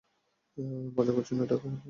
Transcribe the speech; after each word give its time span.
মজা 0.95 1.11
করছি 1.15 1.31
না, 1.33 1.43
টায়লার! 1.49 1.73